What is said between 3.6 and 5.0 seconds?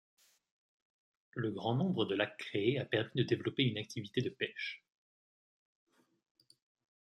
une activité de pêche.